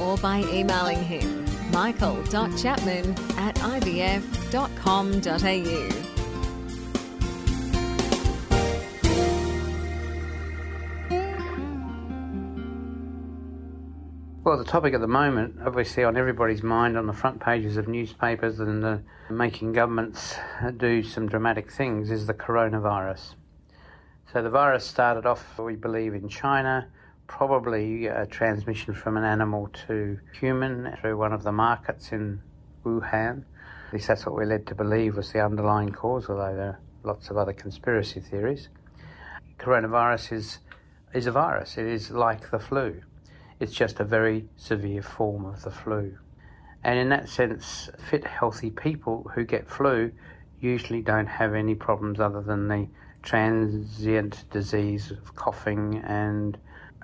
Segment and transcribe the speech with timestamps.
[0.00, 4.18] or by emailing him michael.chapman at ivf.com.au.
[14.44, 17.86] Well, the topic at the moment, obviously on everybody's mind on the front pages of
[17.86, 18.96] newspapers and uh,
[19.28, 20.36] making governments
[20.78, 23.34] do some dramatic things, is the coronavirus.
[24.32, 26.88] So the virus started off, we believe, in China,
[27.28, 32.40] probably a transmission from an animal to human through one of the markets in
[32.84, 33.44] Wuhan.
[33.86, 36.80] At least that's what we're led to believe was the underlying cause, although there are
[37.04, 38.70] lots of other conspiracy theories.
[39.58, 40.58] Coronavirus is,
[41.14, 43.02] is a virus, it is like the flu.
[43.60, 46.16] It's just a very severe form of the flu.
[46.82, 50.12] And in that sense, fit, healthy people who get flu
[50.60, 52.88] usually don't have any problems other than the
[53.22, 56.56] transient disease of coughing and,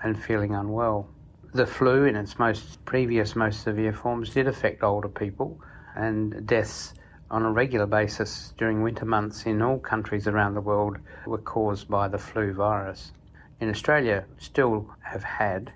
[0.05, 1.09] and feeling unwell.
[1.55, 5.61] The flu, in its most previous, most severe forms, did affect older people,
[5.97, 6.95] and deaths
[7.31, 11.89] on a regular basis during winter months in all countries around the world were caused
[11.89, 13.13] by the flu virus.
[13.61, 15.73] In Australia, still have had